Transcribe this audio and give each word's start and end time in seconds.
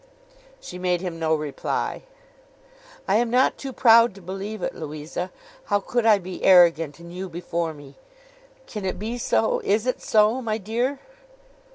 She 0.59 0.79
made 0.79 1.01
him 1.01 1.19
no 1.19 1.35
reply. 1.35 2.01
'I 3.07 3.15
am 3.17 3.29
not 3.29 3.59
too 3.59 3.71
proud 3.71 4.15
to 4.15 4.21
believe 4.23 4.63
it, 4.63 4.73
Louisa. 4.73 5.31
How 5.65 5.79
could 5.79 6.07
I 6.07 6.17
be 6.17 6.43
arrogant, 6.43 6.97
and 6.97 7.13
you 7.13 7.29
before 7.29 7.71
me! 7.75 7.97
Can 8.65 8.83
it 8.83 8.97
be 8.97 9.19
so? 9.19 9.59
Is 9.63 9.85
it 9.85 10.01
so, 10.01 10.41
my 10.41 10.57
dear? 10.57 10.97